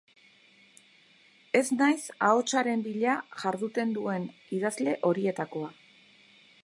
[1.59, 1.99] Ez naiz
[2.29, 4.27] ahotsaren bila jarduten duen
[4.61, 5.71] idazle horietakoa.